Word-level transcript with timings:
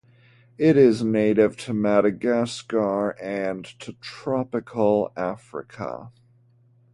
It 0.57 0.77
is 0.77 1.03
native 1.03 1.55
to 1.57 1.75
Madagascar 1.75 3.11
and 3.21 3.63
to 3.81 3.93
tropical 4.01 5.11
Africa. 5.15 6.11